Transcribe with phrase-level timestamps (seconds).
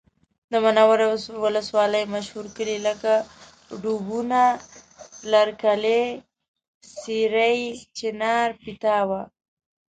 [0.51, 1.05] د منورې
[1.43, 3.13] ولسوالۍ مشهور کلي لکه
[3.81, 4.41] ډوبونه،
[5.33, 6.03] لرکلی،
[6.99, 7.59] سېرۍ،
[7.97, 9.09] چینار، پیتاو